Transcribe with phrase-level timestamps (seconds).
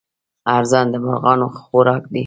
[0.55, 2.19] ارزن د مرغانو خوراک دی.